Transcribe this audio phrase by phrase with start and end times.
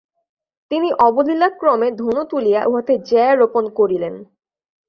[0.71, 4.15] তিনি অবলীলাক্রমে ধনু তুলিয়া উহাতে জ্যা রোপণ করিলেন।